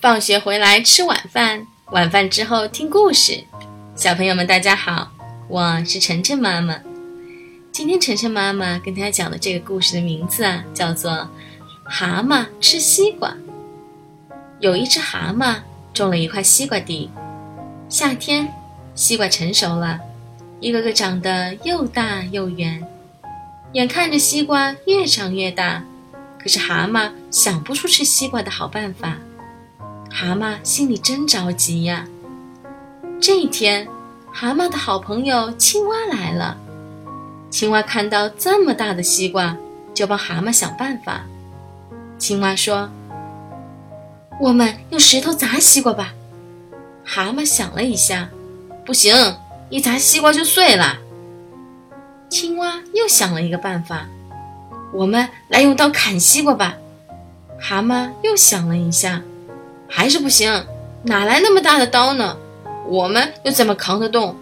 [0.00, 3.42] 放学回来吃晚饭，晚饭之后听故事。
[3.96, 5.10] 小朋友们，大家好，
[5.48, 6.78] 我是晨晨妈妈。
[7.72, 11.10] 今天晨晨妈妈跟大家讲的这个故事的名字啊，叫做
[11.84, 13.30] 《蛤蟆吃西瓜》。
[14.60, 15.56] 有一只蛤蟆
[15.92, 17.10] 种了一块西瓜地，
[17.88, 18.48] 夏天
[18.94, 19.98] 西瓜成熟了，
[20.60, 22.86] 一个个长得又大又圆。
[23.72, 25.82] 眼看着西瓜越长越大，
[26.40, 29.16] 可是蛤蟆想不出吃西瓜的好办法。
[30.20, 32.04] 蛤蟆心里真着急呀。
[33.20, 33.86] 这一天，
[34.32, 36.58] 蛤蟆的好朋友青蛙来了。
[37.50, 39.56] 青蛙看到这么大的西瓜，
[39.94, 41.20] 就帮蛤蟆想办法。
[42.18, 42.90] 青蛙说
[44.42, 46.12] ：“我们用石头砸西瓜吧。”
[47.06, 48.28] 蛤蟆想了一下，
[48.84, 49.14] 不行，
[49.70, 50.96] 一砸西瓜就碎了。
[52.28, 54.08] 青蛙又想了一个办法
[54.92, 56.74] ：“我们来用刀砍西瓜吧。”
[57.60, 59.22] 蛤蟆又想了一下。
[59.88, 60.64] 还是不行，
[61.02, 62.36] 哪来那么大的刀呢？
[62.86, 64.36] 我们又怎么扛得动？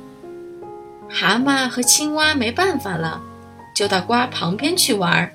[1.09, 3.21] 蛤蟆和青蛙没办法了，
[3.75, 5.31] 就到瓜旁边去玩。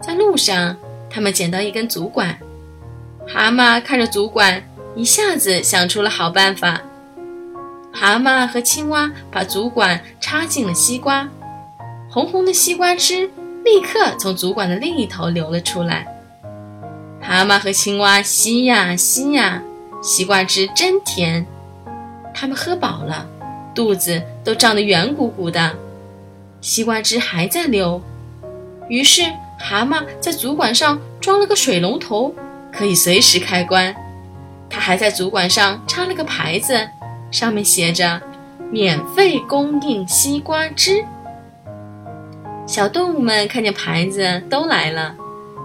[0.00, 0.76] 在路上，
[1.08, 2.36] 他们捡到一根竹管。
[3.28, 4.62] 蛤蟆看着竹管，
[4.96, 6.80] 一下子想出了好办法。
[7.92, 11.28] 蛤蟆和青蛙把竹管插进了西瓜，
[12.10, 13.30] 红红的西瓜汁
[13.64, 16.06] 立刻从竹管的另一头流了出来。
[17.32, 19.62] 蛤蟆和青蛙吸呀吸呀，
[20.02, 21.46] 西瓜汁真甜。
[22.34, 23.24] 他们喝饱了，
[23.72, 25.76] 肚子都胀得圆鼓鼓的。
[26.60, 28.02] 西瓜汁还在流，
[28.88, 29.22] 于是
[29.56, 32.34] 蛤蟆在主管上装了个水龙头，
[32.72, 33.94] 可以随时开关。
[34.68, 36.84] 他还在主管上插了个牌子，
[37.30, 38.20] 上面写着
[38.72, 41.04] “免费供应西瓜汁”。
[42.66, 45.14] 小动物们看见牌子都来了，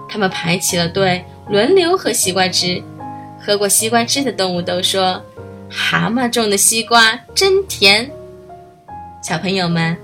[0.08, 1.24] 他们排起了队。
[1.48, 2.82] 轮流喝西瓜汁，
[3.40, 5.22] 喝过西瓜汁的动物都说
[5.70, 8.10] ：“蛤蟆种的西瓜真甜。”
[9.22, 9.96] 小朋友们，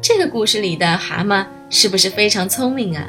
[0.00, 3.06] 这个故事里的蛤蟆是不是非常聪明啊？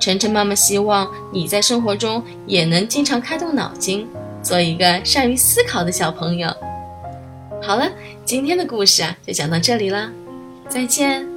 [0.00, 4.08] 晨晨妈妈希望你在生活中也能经常开动脑筋，
[4.42, 6.52] 做一个善于思考的小朋友。
[7.62, 7.88] 好了，
[8.24, 10.10] 今天的故事啊就讲到这里了，
[10.68, 11.29] 再见。